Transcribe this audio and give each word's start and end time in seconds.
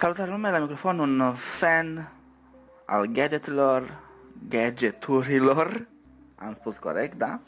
Salutare 0.00 0.30
lume, 0.30 0.50
la 0.50 0.58
microfon 0.58 0.98
un 0.98 1.34
fan 1.34 2.12
al 2.86 3.06
gadgetelor, 3.06 4.00
gadgeturilor, 4.48 5.86
am 6.36 6.52
spus 6.52 6.78
corect, 6.78 7.14
da? 7.14 7.40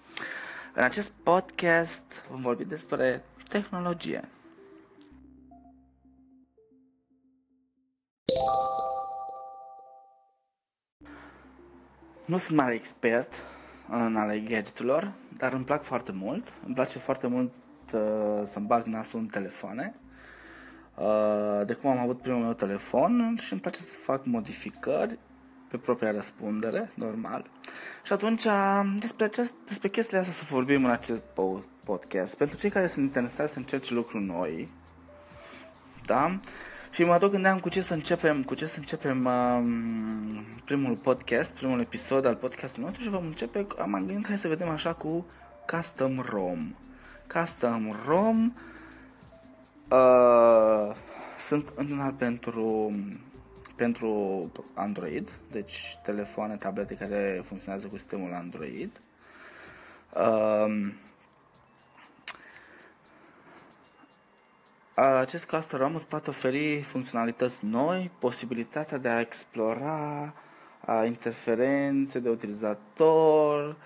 În 0.75 0.83
acest 0.83 1.11
podcast 1.23 2.25
vom 2.31 2.41
vorbi 2.41 2.65
despre 2.65 3.25
tehnologie. 3.49 4.21
Nu 12.27 12.37
sunt 12.37 12.57
mare 12.57 12.75
expert 12.75 13.33
în 13.89 14.17
ale 14.17 14.39
gadgeturilor, 14.39 15.13
dar 15.37 15.53
îmi 15.53 15.65
plac 15.65 15.83
foarte 15.83 16.13
mult. 16.13 16.53
Îmi 16.67 16.75
place 16.75 16.99
foarte 16.99 17.27
mult 17.27 17.53
uh, 17.93 18.43
să-mi 18.45 18.67
bag 18.67 18.85
nasul 18.85 19.19
în 19.19 19.27
telefoane 19.27 19.95
Uh, 19.95 20.12
de 21.65 21.73
cum 21.73 21.91
am 21.91 21.99
avut 21.99 22.21
primul 22.21 22.43
meu 22.43 22.53
telefon 22.53 23.37
și 23.41 23.53
îmi 23.53 23.61
place 23.61 23.81
să 23.81 23.93
fac 23.93 24.25
modificări 24.25 25.19
pe 25.69 25.77
propria 25.77 26.11
răspundere, 26.11 26.91
normal. 26.95 27.51
Și 28.05 28.13
atunci 28.13 28.47
despre, 28.99 29.25
acest, 29.25 29.53
despre 29.67 29.89
chestiile 29.89 30.19
astea 30.19 30.35
să 30.35 30.45
vorbim 30.51 30.85
în 30.85 30.91
acest 30.91 31.23
podcast. 31.85 32.37
Pentru 32.37 32.57
cei 32.57 32.71
care 32.71 32.87
sunt 32.87 33.05
interesați 33.05 33.53
să 33.53 33.59
încerce 33.59 33.95
lucruri 33.95 34.25
noi, 34.25 34.69
da? 36.07 36.41
Și 36.91 37.05
mă 37.05 37.19
tot 37.19 37.31
gândeam 37.31 37.59
cu 37.59 37.69
ce 37.69 37.81
să 37.81 37.95
începem, 37.95 38.43
cu 38.43 38.55
ce 38.55 38.67
să 38.67 38.79
începem 38.79 39.25
um, 39.25 40.45
primul 40.65 40.97
podcast, 40.97 41.53
primul 41.53 41.81
episod 41.81 42.25
al 42.25 42.35
podcastului 42.35 42.85
nostru 42.85 43.03
și 43.03 43.11
vom 43.11 43.27
începe, 43.27 43.67
am 43.79 44.05
gândit 44.07 44.27
hai 44.27 44.39
să 44.39 44.49
vedem 44.49 44.69
așa 44.69 44.93
cu 44.93 45.27
Custom 45.67 46.19
ROM. 46.19 46.77
Custom 47.27 47.97
ROM 48.07 48.53
Uh, 48.57 48.72
sunt 51.47 51.73
în 51.75 52.15
pentru, 52.19 52.93
pentru 53.77 54.51
Android, 54.75 55.31
deci 55.51 55.99
telefoane, 56.03 56.57
tablete 56.57 56.95
care 56.95 57.43
funcționează 57.45 57.87
cu 57.87 57.97
sistemul 57.97 58.33
Android. 58.33 59.01
Uh, 60.15 60.93
acest 64.95 65.49
custom 65.49 65.81
ROM 65.81 65.95
îți 65.95 66.09
poate 66.09 66.31
oferi 66.31 66.83
funcționalități 66.83 67.65
noi, 67.65 68.11
posibilitatea 68.19 68.99
de 68.99 69.09
a 69.09 69.21
explora 69.21 70.33
a 70.87 71.05
interferențe 71.05 72.19
de 72.19 72.29
utilizator, 72.29 73.77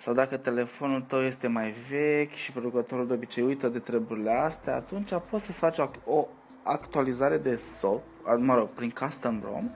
sau 0.00 0.14
dacă 0.14 0.36
telefonul 0.36 1.00
tău 1.00 1.20
este 1.20 1.46
mai 1.46 1.74
vechi 1.90 2.32
și 2.32 2.52
producătorul 2.52 3.06
de 3.06 3.12
obicei 3.12 3.44
uită 3.44 3.68
de 3.68 3.78
treburile 3.78 4.30
astea, 4.30 4.74
atunci 4.74 5.10
poți 5.30 5.44
să 5.44 5.52
faci 5.52 5.78
o 6.04 6.28
actualizare 6.62 7.38
de 7.38 7.56
SOP, 7.56 8.02
mă 8.38 8.54
rog, 8.54 8.68
prin 8.68 8.90
custom 8.90 9.40
ROM, 9.44 9.70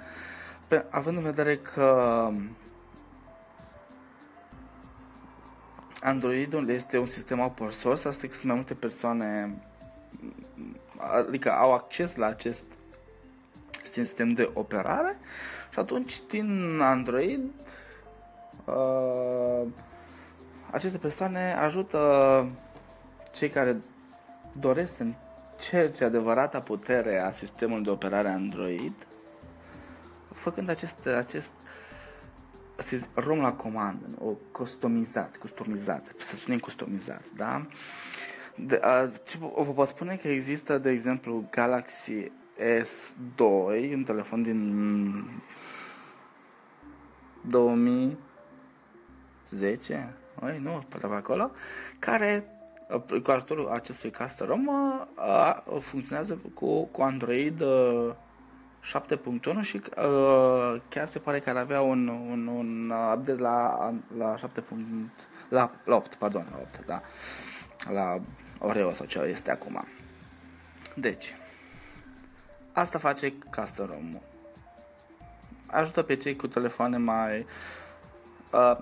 pe, 0.69 0.84
având 0.91 1.16
în 1.16 1.22
vedere 1.22 1.56
că 1.56 2.31
Androidul 6.00 6.69
este 6.69 6.98
un 6.98 7.06
sistem 7.06 7.41
open 7.41 7.70
source, 7.70 8.09
asta 8.09 8.27
că 8.27 8.33
sunt 8.33 8.44
mai 8.44 8.55
multe 8.55 8.75
persoane 8.75 9.59
adică 11.27 11.53
au 11.53 11.72
acces 11.72 12.16
la 12.16 12.27
acest 12.27 12.64
sistem 13.83 14.28
de 14.28 14.50
operare 14.55 15.19
și 15.72 15.78
atunci 15.78 16.20
din 16.28 16.81
Android 16.81 17.50
uh, 18.64 19.66
aceste 20.75 20.98
persoane 20.98 21.53
ajută 21.53 22.47
cei 23.33 23.48
care 23.48 23.77
doresc 24.61 24.97
să 24.97 25.03
încerce 25.03 26.05
adevărata 26.05 26.58
putere 26.58 27.19
a 27.19 27.33
sistemului 27.33 27.84
de 27.84 27.91
operare 27.91 28.28
Android, 28.28 29.06
făcând 30.33 30.69
acest, 30.69 31.06
acest 31.06 31.50
rom 33.14 33.39
la 33.39 33.53
comandă, 33.53 34.06
o 34.19 34.31
customizat, 34.53 35.36
customizat, 35.36 36.15
să 36.19 36.37
spunem 36.37 36.59
customizat, 36.59 37.22
da? 37.37 37.66
De, 38.56 38.81
a, 38.82 39.10
ce, 39.25 39.38
vă 39.38 39.72
pot 39.72 39.88
spune 39.88 40.16
că 40.16 40.28
există, 40.28 40.78
de 40.78 40.91
exemplu, 40.91 41.48
Galaxy 41.50 42.31
S2, 42.59 43.44
un 43.93 44.03
telefon 44.04 44.43
din 44.43 45.25
2010, 47.41 50.15
Oi, 50.43 50.59
nu, 50.62 50.84
pe 50.89 51.06
acolo, 51.06 51.50
care 51.99 52.45
cu 53.22 53.31
ajutorul 53.31 53.69
acestui 53.69 54.12
custom 54.12 54.47
ROM 54.47 54.69
funcționează 55.81 56.41
cu, 56.55 56.84
cu 56.84 57.03
Android 57.03 57.62
7.1 58.84 59.61
și 59.61 59.77
uh, 59.77 60.81
chiar 60.89 61.09
se 61.09 61.19
pare 61.19 61.41
că 61.41 61.50
ar 61.50 61.56
avea 61.56 61.81
un, 61.81 62.09
un, 62.09 62.47
un 62.47 62.93
update 63.15 63.41
la, 63.41 63.95
la 64.17 64.37
7. 64.37 64.65
La, 65.49 65.71
la 65.84 65.95
8, 65.95 66.15
pardon, 66.15 66.47
la 66.51 66.59
8, 66.59 66.84
da. 66.87 67.03
La 67.93 68.21
Oreo 68.59 68.93
sau 68.93 69.06
ce 69.06 69.19
este 69.19 69.51
acum. 69.51 69.87
Deci, 70.97 71.34
asta 72.72 72.99
face 72.99 73.33
custom 73.56 73.87
ROM. 73.87 74.22
Ajută 75.66 76.03
pe 76.03 76.16
cei 76.16 76.37
cu 76.37 76.47
telefoane 76.47 76.97
mai 76.97 77.47
uh, 78.53 78.78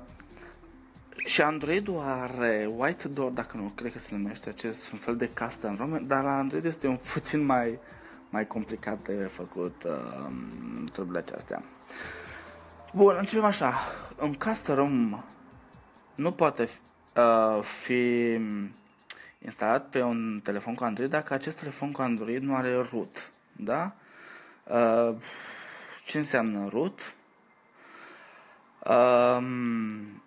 și 1.33 1.43
Androidul 1.43 2.01
are 2.01 2.71
White 2.77 3.09
Door, 3.09 3.31
dacă 3.31 3.57
nu 3.57 3.73
cred 3.75 3.93
că 3.93 3.99
se 3.99 4.09
numește 4.15 4.49
acest 4.49 4.93
un 4.93 4.99
fel 4.99 5.17
de 5.17 5.29
custom 5.29 5.77
ROM, 5.77 6.07
dar 6.07 6.23
la 6.23 6.39
Android 6.39 6.65
este 6.65 6.87
un 6.87 6.99
puțin 7.13 7.45
mai, 7.45 7.79
mai 8.31 8.47
complicat 8.47 8.99
de 9.03 9.13
făcut 9.13 9.83
uh, 9.87 10.33
treburile 10.93 11.19
acestea. 11.19 11.63
Bun, 12.93 13.15
începem 13.19 13.45
așa. 13.45 13.75
Un 14.21 14.33
custom 14.33 14.75
ROM 14.75 15.25
nu 16.15 16.33
poate 16.33 16.69
uh, 17.17 17.63
fi 17.63 18.39
instalat 19.39 19.89
pe 19.89 20.03
un 20.03 20.41
telefon 20.43 20.75
cu 20.75 20.85
Android 20.85 21.11
dacă 21.11 21.35
acest 21.35 21.59
telefon 21.59 21.93
cu 21.93 22.03
Android 22.03 22.43
nu 22.43 22.55
are 22.55 22.89
root. 22.91 23.31
Da? 23.53 23.95
Uh, 24.65 25.15
ce 26.05 26.19
înseamnă 26.19 26.69
root? 26.69 27.15
Um, 28.85 30.22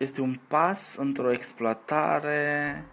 este 0.00 0.20
un 0.20 0.36
pas 0.48 0.96
într-o 0.96 1.32
exploatare 1.32 2.84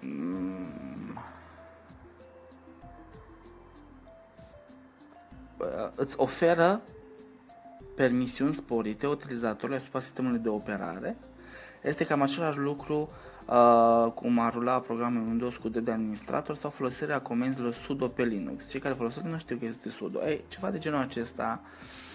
mm. 0.00 1.18
îți 5.94 6.14
oferă 6.18 6.80
permisiuni 7.96 8.54
sporite 8.54 9.06
utilizatorului 9.06 9.76
asupra 9.76 10.00
sistemului 10.00 10.38
de 10.38 10.48
operare. 10.48 11.16
Este 11.82 12.04
cam 12.04 12.22
același 12.22 12.58
lucru 12.58 13.10
uh, 13.46 14.12
cum 14.12 14.38
a 14.38 14.48
rula 14.48 14.80
programul 14.80 15.26
Windows 15.26 15.56
cu 15.56 15.68
de 15.68 15.90
administrator 15.90 16.56
sau 16.56 16.70
folosirea 16.70 17.20
comenzilor 17.20 17.72
sudo 17.72 18.08
pe 18.08 18.24
Linux. 18.24 18.70
Cei 18.70 18.80
care 18.80 18.94
folosesc 18.94 19.24
nu 19.24 19.38
știu 19.38 19.56
că 19.56 19.64
este 19.64 19.90
sudo. 19.90 20.20
Ei, 20.26 20.44
ceva 20.48 20.70
de 20.70 20.78
genul 20.78 21.00
acesta 21.00 21.60
uh, 21.62 21.68
Uh, 21.70 22.07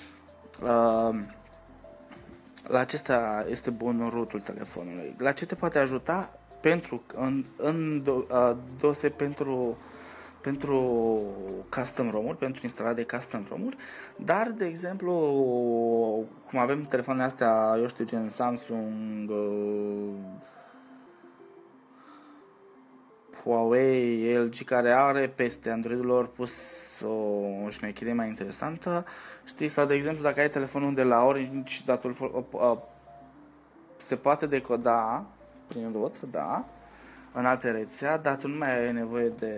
la 2.67 2.79
acesta 2.79 3.45
este 3.49 3.69
bun 3.69 4.09
rotul 4.13 4.39
telefonului. 4.39 5.15
La 5.17 5.31
ce 5.31 5.45
te 5.45 5.55
poate 5.55 5.79
ajuta? 5.79 6.39
Pentru, 6.61 7.03
în, 7.13 7.45
în 7.57 8.03
do, 8.03 8.11
uh, 8.11 8.55
dose 8.79 9.09
pentru 9.09 9.77
pentru 10.41 11.21
custom 11.69 12.09
rom 12.09 12.35
pentru 12.35 12.61
instalarea 12.63 12.95
de 12.95 13.15
custom 13.15 13.45
rom 13.49 13.69
dar, 14.15 14.51
de 14.57 14.65
exemplu, 14.65 15.13
cum 16.49 16.59
avem 16.59 16.85
telefoanele 16.85 17.25
astea, 17.25 17.75
eu 17.79 17.87
știu, 17.87 18.05
gen 18.05 18.29
Samsung, 18.29 19.29
uh, 19.29 20.09
Huawei, 23.43 24.35
LG, 24.37 24.63
care 24.65 24.91
are 24.91 25.27
peste 25.27 25.69
Androidul 25.69 26.05
lor 26.05 26.27
pus 26.27 26.53
o 27.01 27.69
șmecherie 27.69 28.13
mai 28.13 28.27
interesantă, 28.27 29.05
știi, 29.45 29.67
sau 29.67 29.85
de 29.85 29.93
exemplu 29.93 30.23
dacă 30.23 30.39
ai 30.39 30.49
telefonul 30.49 30.93
de 30.93 31.03
la 31.03 31.23
Orange, 31.23 31.81
datul 31.85 32.15
se 33.97 34.15
poate 34.15 34.45
decoda 34.45 35.25
prin 35.67 35.91
root, 35.93 36.21
da, 36.21 36.65
în 37.33 37.45
alte 37.45 37.71
rețea, 37.71 38.17
dar 38.17 38.35
tu 38.35 38.47
nu 38.47 38.57
mai 38.57 38.85
ai 38.85 38.93
nevoie 38.93 39.29
de, 39.29 39.55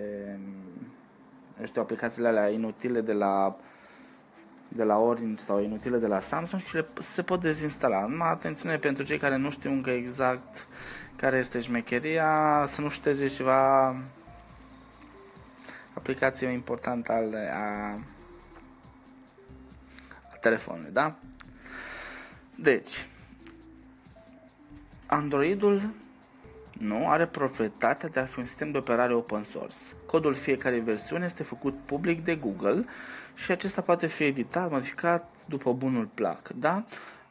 eu 1.59 1.65
știu, 1.65 1.81
aplicațiile 1.81 2.27
alea 2.27 2.49
inutile 2.49 3.01
de 3.01 3.13
la 3.13 3.55
de 4.75 4.83
la 4.83 4.97
Orange 4.97 5.43
sau 5.43 5.61
inutile 5.61 5.97
de 5.97 6.07
la 6.07 6.19
Samsung 6.19 6.61
și 6.61 6.75
le, 6.75 6.85
se 7.01 7.21
pot 7.21 7.41
dezinstala. 7.41 8.05
Numai 8.05 8.29
atențiune 8.29 8.77
pentru 8.77 9.03
cei 9.03 9.17
care 9.17 9.35
nu 9.35 9.49
știu 9.49 9.71
încă 9.71 9.89
exact 9.89 10.67
care 11.15 11.37
este 11.37 11.59
șmecheria, 11.59 12.63
să 12.67 12.81
nu 12.81 12.89
șterge 12.89 13.27
ceva 13.27 13.95
aplicație 15.93 16.47
importantă 16.47 17.11
al 17.11 17.33
a, 17.51 17.99
a 20.31 20.37
telefonului, 20.41 20.91
da? 20.91 21.15
Deci, 22.55 23.07
Androidul 25.05 25.89
nu, 26.85 27.09
are 27.09 27.25
proprietatea 27.25 28.09
de 28.09 28.19
a 28.19 28.25
fi 28.25 28.39
un 28.39 28.45
sistem 28.45 28.71
de 28.71 28.77
operare 28.77 29.13
open 29.13 29.43
source. 29.43 29.75
Codul 30.05 30.33
fiecare 30.33 30.79
versiune 30.79 31.25
este 31.25 31.43
făcut 31.43 31.77
public 31.85 32.23
de 32.23 32.35
Google 32.35 32.85
și 33.33 33.51
acesta 33.51 33.81
poate 33.81 34.07
fi 34.07 34.23
editat, 34.23 34.71
modificat 34.71 35.33
după 35.45 35.73
bunul 35.73 36.09
plac. 36.13 36.49
Da? 36.49 36.83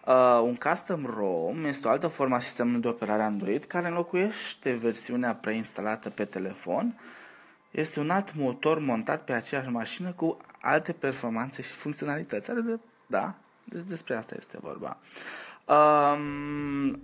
Uh, 0.07 0.41
un 0.43 0.55
custom 0.55 1.07
ROM 1.17 1.65
este 1.65 1.89
o 1.89 1.91
altă 1.91 2.07
formă 2.07 2.35
a 2.35 2.41
sistemului 2.41 2.81
de 2.81 2.89
operare 2.89 3.23
Android 3.23 3.65
care 3.65 3.87
înlocuiește 3.87 4.73
versiunea 4.73 5.35
preinstalată 5.35 6.11
pe 6.11 6.25
telefon. 6.25 6.99
Este 7.71 8.01
un 8.01 8.11
alt 8.11 8.35
motor 8.35 8.79
montat 8.79 9.25
pe 9.25 9.33
aceeași 9.33 9.69
mașină 9.69 10.13
cu 10.13 10.37
alte 10.61 10.93
performanțe 10.93 11.63
și 11.63 11.71
funcționalități. 11.71 12.47
De, 12.47 12.79
da, 13.07 13.35
despre 13.89 14.15
asta 14.15 14.35
este 14.39 14.59
vorba. 14.61 14.99
Um, 15.67 17.01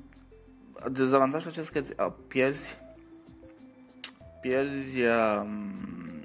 dezavantajul 0.93 1.51
acesta 1.51 1.81
că 1.81 2.05
uh, 2.05 2.13
pierzi 2.29 2.79
pierzi 4.41 5.01
um, 5.01 5.75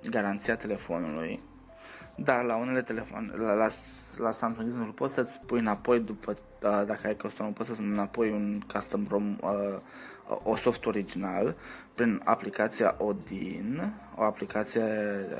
garanția 0.09 0.56
telefonului. 0.56 1.39
Dar 2.15 2.44
la 2.44 2.56
unele 2.56 2.81
telefoane, 2.81 3.33
la, 3.36 3.53
la, 3.53 3.68
la 4.18 4.31
Samsung, 4.31 4.68
exemplu, 4.68 4.94
poți 4.94 5.13
să-ți 5.13 5.39
pui 5.45 5.59
înapoi 5.59 6.00
după, 6.00 6.31
uh, 6.31 6.83
dacă 6.86 7.00
ai 7.03 7.15
custom, 7.15 7.53
poți 7.53 7.69
să-ți 7.69 7.81
înapoi 7.81 8.30
un 8.30 8.62
custom 8.74 9.06
ROM, 9.09 9.38
uh, 9.42 9.80
o 10.44 10.56
soft 10.56 10.86
original, 10.86 11.56
prin 11.94 12.21
aplicația 12.24 12.95
Odin, 12.97 13.94
o 14.15 14.24
aplicație 14.24 14.83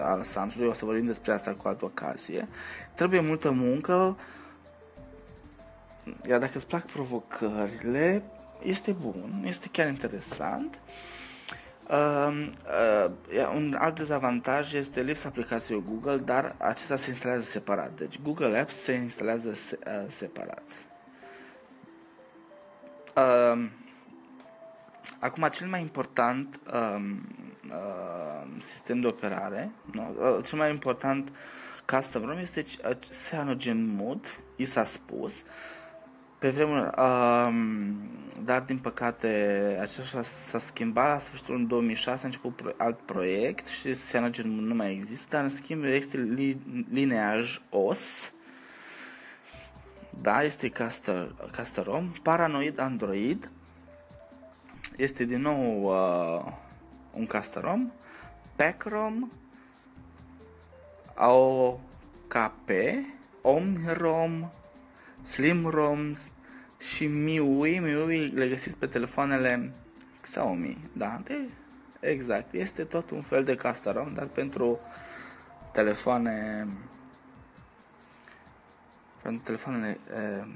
a 0.04 0.24
Samsung, 0.24 0.70
o 0.70 0.74
să 0.74 0.86
vorbim 0.86 1.06
despre 1.06 1.32
asta 1.34 1.52
cu 1.52 1.68
altă 1.68 1.86
ocazie. 1.86 2.48
Trebuie 2.94 3.20
multă 3.20 3.52
muncă, 3.52 4.18
iar 6.28 6.40
dacă 6.40 6.52
îți 6.56 6.68
plac 6.68 6.86
provocările, 6.86 8.24
este 8.66 8.92
bun, 8.92 9.44
este 9.46 9.68
chiar 9.72 9.88
interesant. 9.88 10.80
Uh, 11.90 12.50
uh, 13.32 13.52
un 13.56 13.76
alt 13.80 13.96
dezavantaj 13.96 14.74
este 14.74 15.02
lipsa 15.02 15.28
aplicației 15.28 15.84
Google, 15.84 16.18
dar 16.18 16.56
acesta 16.58 16.96
se 16.96 17.10
instalează 17.10 17.44
separat. 17.44 17.92
Deci 17.96 18.22
Google 18.22 18.60
Apps 18.60 18.76
se 18.76 18.94
instalează 18.94 19.54
se, 19.54 19.80
uh, 19.88 20.06
separat. 20.08 20.64
Uh, 23.16 23.70
acum, 25.20 25.48
cel 25.52 25.68
mai 25.68 25.82
important 25.82 26.60
uh, 26.74 27.16
uh, 27.70 28.48
sistem 28.58 29.00
de 29.00 29.08
operare, 29.08 29.72
nu? 29.92 30.16
Uh, 30.20 30.46
cel 30.46 30.58
mai 30.58 30.70
important 30.70 31.32
custom 31.86 32.26
ROM 32.26 32.38
este 32.38 32.66
Cyanogen 33.30 33.96
Mode, 33.96 34.28
i 34.56 34.66
s-a 34.66 34.84
spus, 34.84 35.38
uh, 35.38 35.44
pe 36.46 36.52
vremuri, 36.52 36.90
um, 36.98 37.96
dar 38.44 38.62
din 38.62 38.78
păcate 38.78 39.28
acesta 39.82 40.22
s-a 40.22 40.60
schimbat. 40.60 41.10
La 41.10 41.20
sfârșitul 41.20 41.56
în 41.56 41.68
2006, 41.68 42.20
a 42.22 42.26
început 42.26 42.56
pro- 42.56 42.74
alt 42.78 43.00
proiect 43.00 43.68
și 43.68 43.96
Cyanogen 44.10 44.66
nu 44.66 44.76
mai 44.76 44.92
există, 44.92 45.26
dar 45.30 45.44
în 45.44 45.50
schimb 45.50 45.84
este 45.84 46.18
li- 46.18 46.86
lineaj 46.92 47.62
OS, 47.70 48.32
da, 50.22 50.44
este 50.44 50.70
Caster, 50.70 51.36
Casterom, 51.52 52.12
Paranoid 52.22 52.80
Android, 52.80 53.52
este 54.98 55.24
din 55.24 55.42
nou 55.42 55.82
uh, 55.84 56.52
un 57.12 57.26
Casterom, 57.26 57.92
Packrom, 58.56 59.30
AOKP, 61.14 62.70
OmniROM, 63.42 64.52
Slim 65.22 65.68
ROMs 65.68 66.34
și 66.94 67.08
MIUI. 67.08 67.80
MIUI 67.80 68.28
le 68.28 68.48
găsiți 68.48 68.78
pe 68.78 68.86
telefoanele 68.86 69.72
Xiaomi, 70.22 70.90
da? 70.94 71.22
De, 71.24 71.50
exact, 72.00 72.54
este 72.54 72.84
tot 72.84 73.10
un 73.10 73.22
fel 73.22 73.44
de 73.44 73.56
custom 73.56 73.94
ROM, 73.94 74.14
dar 74.14 74.26
pentru 74.26 74.80
telefoane 75.72 76.68
pentru 79.22 79.44
telefoanele 79.44 79.98
eh, 80.16 80.48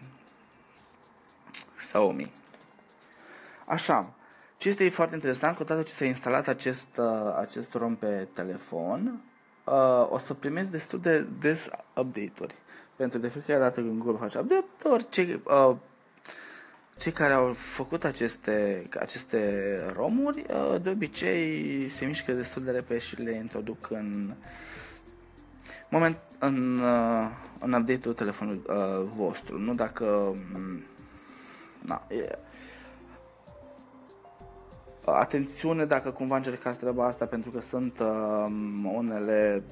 Xiaomi. 1.77 2.31
Așa, 3.65 4.13
ce 4.57 4.69
este 4.69 4.89
foarte 4.89 5.15
interesant, 5.15 5.55
că 5.55 5.63
odată 5.63 5.81
ce 5.81 5.93
s-a 5.93 6.05
instalat 6.05 6.47
acest, 6.47 6.97
uh, 6.97 7.35
acest 7.39 7.73
ROM 7.73 7.95
pe 7.95 8.27
telefon, 8.33 9.21
uh, 9.63 10.07
o 10.09 10.17
să 10.17 10.33
primesc 10.33 10.69
destul 10.69 10.99
de 10.99 11.27
des 11.39 11.69
update-uri. 11.95 12.55
Pentru 12.95 13.19
de 13.19 13.27
fiecare 13.27 13.59
dată 13.59 13.81
când 13.81 14.01
Google 14.01 14.19
face 14.19 14.39
update, 14.39 14.65
orice, 14.83 15.41
uh, 15.45 15.75
cei 16.99 17.11
care 17.11 17.33
au 17.33 17.53
făcut 17.53 18.03
aceste, 18.03 18.87
aceste 18.99 19.41
romuri, 19.95 20.45
uh, 20.49 20.81
de 20.81 20.89
obicei 20.89 21.89
se 21.89 22.05
mișcă 22.05 22.31
destul 22.31 22.63
de 22.63 22.71
repede 22.71 22.99
și 22.99 23.21
le 23.21 23.31
introduc 23.31 23.87
în 23.91 24.33
moment 25.89 26.17
în, 26.39 26.79
uh, 26.79 27.29
în 27.59 27.73
update-ul 27.73 28.13
telefonului 28.13 28.61
uh, 28.67 29.05
vostru, 29.15 29.57
nu 29.57 29.73
dacă 29.73 30.35
mm, 30.53 30.83
na, 31.85 32.05
e, 32.07 32.37
atențiune 35.05 35.85
dacă 35.85 36.11
cumva 36.11 36.35
încercați 36.35 36.77
treaba 36.77 37.05
asta 37.05 37.25
pentru 37.25 37.51
că 37.51 37.59
sunt 37.59 37.99
uh, 37.99 38.45
unele 38.93 39.63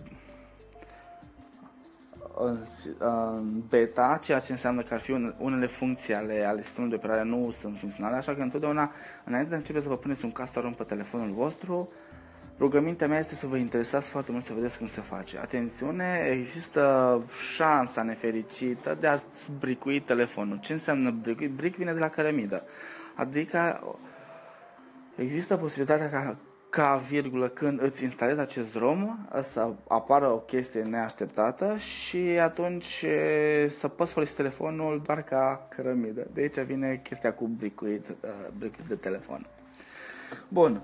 în 2.98 3.64
beta, 3.70 4.20
ceea 4.24 4.40
ce 4.40 4.52
înseamnă 4.52 4.82
că 4.82 4.94
ar 4.94 5.00
fi 5.00 5.12
unele 5.38 5.66
funcții 5.66 6.14
ale, 6.14 6.44
ale 6.44 6.62
sistemului 6.62 6.98
de 6.98 7.04
operare 7.06 7.28
nu 7.28 7.52
sunt 7.52 7.78
funcționale, 7.78 8.16
așa 8.16 8.36
că 8.36 8.42
întotdeauna, 8.42 8.92
înainte 9.26 9.50
de 9.50 9.56
începe 9.56 9.82
să 9.82 9.88
vă 9.88 9.98
puneți 9.98 10.26
un 10.26 10.32
custom 10.32 10.74
pe 10.74 10.84
telefonul 10.84 11.34
vostru, 11.34 11.92
rugămintea 12.60 13.08
mea 13.08 13.20
este 13.20 13.36
să 13.36 13.48
vă 13.48 13.58
interesați 13.58 14.10
foarte 14.10 14.32
mult 14.32 14.44
să 14.44 14.54
vedeți 14.54 14.78
cum 14.78 14.88
se 14.88 15.02
face. 15.02 15.38
Atențiune, 15.38 16.30
există 16.32 17.22
șansa 17.56 18.04
nefericită 18.04 18.98
de 19.00 19.08
a 19.08 19.20
bricui 19.60 20.00
telefonul. 20.00 20.60
Ce 20.60 20.74
înseamnă 20.74 21.12
bricui? 21.12 21.48
Bric 21.48 21.76
vine 21.76 21.94
de 21.94 22.00
la 22.00 22.10
cărămidă. 22.10 22.64
Adică 23.16 23.82
există 25.16 25.58
posibilitatea 25.58 26.10
ca 26.10 26.38
ca 26.78 26.96
virgulă 26.96 27.48
când 27.48 27.82
îți 27.82 28.04
instalezi 28.04 28.40
acest 28.40 28.76
ROM 28.76 29.28
să 29.42 29.70
apară 29.88 30.28
o 30.28 30.38
chestie 30.38 30.82
neașteptată 30.82 31.78
și 31.78 32.18
atunci 32.18 33.06
să 33.70 33.88
poți 33.88 34.14
folosi 34.14 34.34
telefonul 34.34 35.02
doar 35.06 35.22
ca 35.22 35.68
cărămidă. 35.70 36.28
De 36.34 36.42
aici 36.42 36.60
vine 36.60 37.00
chestia 37.04 37.34
cu 37.34 37.48
bricuit, 37.48 38.10
uh, 38.10 38.30
bricuit 38.58 38.88
de 38.88 38.96
telefon. 38.96 39.46
Bun. 40.48 40.82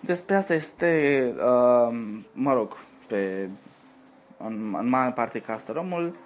Despre 0.00 0.34
asta 0.34 0.54
este, 0.54 1.22
uh, 1.36 1.98
mă 2.32 2.52
rog, 2.52 2.76
pe, 3.06 3.48
în, 4.36 4.76
în 4.78 4.88
mare 4.88 5.10
parte 5.10 5.40
ca 5.40 5.60
ROM-ul 5.66 6.16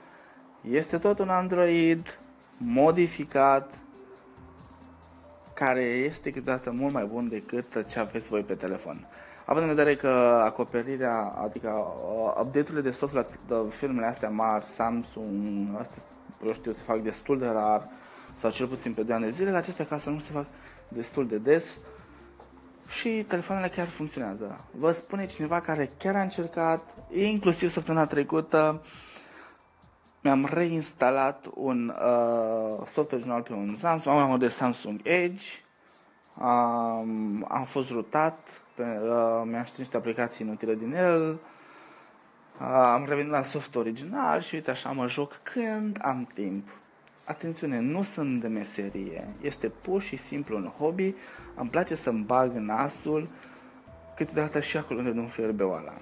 este 0.60 0.98
tot 0.98 1.18
un 1.18 1.28
Android 1.28 2.18
modificat 2.56 3.78
care 5.58 5.82
este 5.82 6.30
câteodată 6.30 6.70
mult 6.70 6.92
mai 6.92 7.04
bun 7.04 7.28
decât 7.28 7.84
ce 7.88 7.98
aveți 7.98 8.28
voi 8.28 8.40
pe 8.40 8.54
telefon. 8.54 9.06
Având 9.44 9.68
în 9.68 9.74
vedere 9.74 9.96
că 9.96 10.08
acoperirea, 10.44 11.34
adică 11.44 11.68
uh, 11.68 12.40
update-urile 12.40 12.80
de 12.80 12.90
soft 12.90 13.14
la 13.14 13.26
firmele 13.68 14.06
astea 14.06 14.28
mari, 14.28 14.64
Samsung, 14.64 15.68
astea, 15.78 16.02
eu 16.46 16.52
știu, 16.52 16.72
se 16.72 16.82
fac 16.82 17.02
destul 17.02 17.38
de 17.38 17.46
rar, 17.46 17.88
sau 18.38 18.50
cel 18.50 18.66
puțin 18.66 18.94
pe 18.94 19.02
2 19.02 19.14
ani 19.14 19.24
de 19.24 19.30
zile, 19.30 19.50
la 19.50 19.56
acestea 19.56 19.84
ca 19.84 19.98
să 19.98 20.10
nu 20.10 20.18
se 20.18 20.32
fac 20.32 20.46
destul 20.88 21.26
de 21.26 21.36
des 21.36 21.78
și 22.88 23.24
telefoanele 23.28 23.68
chiar 23.68 23.86
funcționează. 23.86 24.64
Vă 24.70 24.92
spune 24.92 25.26
cineva 25.26 25.60
care 25.60 25.90
chiar 25.98 26.16
a 26.16 26.20
încercat, 26.20 26.94
inclusiv 27.12 27.70
săptămâna 27.70 28.06
trecută, 28.06 28.80
uh, 28.82 28.88
mi-am 30.26 30.48
reinstalat 30.52 31.46
un 31.54 31.88
uh, 31.88 32.86
soft 32.86 33.12
original 33.12 33.42
pe 33.42 33.52
un 33.52 33.76
Samsung, 33.78 34.16
am 34.16 34.30
un 34.30 34.38
de 34.38 34.48
Samsung 34.48 35.00
Edge, 35.02 35.44
um, 36.38 37.46
am 37.48 37.64
fost 37.68 37.90
rutat, 37.90 38.38
pe, 38.74 38.82
uh, 38.82 39.42
mi-am 39.44 39.62
știut 39.62 39.78
niște 39.78 39.96
aplicații 39.96 40.46
inutile 40.46 40.74
din 40.74 40.94
el, 40.94 41.38
uh, 42.60 42.66
am 42.66 43.04
revenit 43.08 43.30
la 43.30 43.42
soft 43.42 43.74
original 43.76 44.40
și 44.40 44.54
uite 44.54 44.70
așa 44.70 44.90
mă 44.90 45.08
joc 45.08 45.40
când 45.42 45.98
am 46.02 46.28
timp. 46.34 46.68
Atențiune, 47.24 47.80
nu 47.80 48.02
sunt 48.02 48.40
de 48.40 48.48
meserie, 48.48 49.28
este 49.40 49.68
pur 49.68 50.00
și 50.00 50.16
simplu 50.16 50.56
un 50.56 50.66
hobby, 50.78 51.14
îmi 51.54 51.70
place 51.70 51.94
să-mi 51.94 52.24
bag 52.24 52.52
nasul, 52.52 53.28
câteodată 54.16 54.60
și 54.60 54.76
acolo 54.76 54.98
unde 54.98 55.10
nu 55.12 55.26
fierbe 55.26 55.62
oala. 55.62 55.94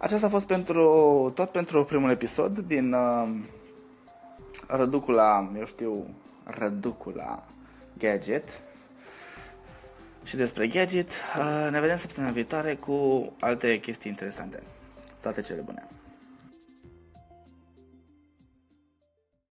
Aceasta 0.00 0.26
a 0.26 0.30
fost 0.30 0.46
pentru, 0.46 1.32
tot 1.34 1.50
pentru 1.50 1.84
primul 1.84 2.10
episod 2.10 2.58
din 2.58 2.92
uh, 2.92 3.28
Răducula, 4.66 5.50
eu 5.58 5.66
știu, 5.66 6.06
Răducula 6.44 7.44
Gadget. 7.98 8.48
Și 10.24 10.36
despre 10.36 10.66
Gadget, 10.66 11.08
uh, 11.08 11.68
ne 11.70 11.80
vedem 11.80 11.96
săptămâna 11.96 12.32
viitoare 12.32 12.74
cu 12.74 13.32
alte 13.40 13.80
chestii 13.80 14.10
interesante. 14.10 14.62
Toate 15.20 15.40
cele 15.40 15.60
bune! 15.60 15.86